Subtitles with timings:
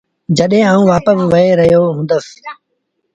[0.37, 2.25] جڏهيݩ آئوٚݩ وآپس وهي رهيو هُندس۔